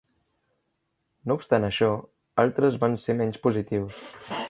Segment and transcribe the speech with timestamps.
[1.31, 1.91] No obstant això,
[2.47, 4.05] altres van ser menys positius.